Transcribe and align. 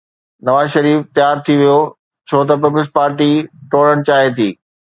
نواز 0.47 0.67
شريف 0.73 0.99
تيار 1.17 1.35
ٿي 1.49 1.53
ويو 1.59 1.77
ڇو 2.31 2.39
ته 2.51 2.55
پيپلزپارٽي 2.65 3.31
ٽوڙڻ 3.71 3.97
چاهي 4.09 4.29
ٿي. 4.41 4.49